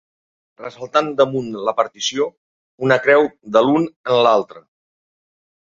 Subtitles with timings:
[0.61, 2.27] Ressaltant damunt la partició,
[2.89, 4.69] una creu de l'un en l'altre.